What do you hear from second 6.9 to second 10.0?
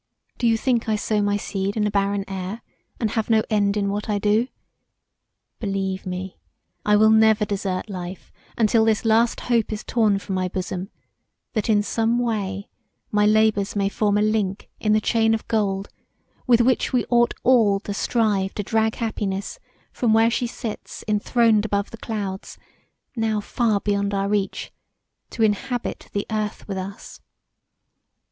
will never desert life untill this last hope is